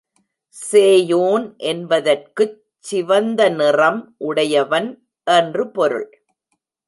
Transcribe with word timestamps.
சேயோன் 0.55 1.57
என்பதற்குச் 1.63 2.55
சிவந்த 2.85 3.49
நிறம் 3.49 4.15
உடையவன் 4.17 4.89
என்று 5.27 5.71
பொருள். 5.71 6.09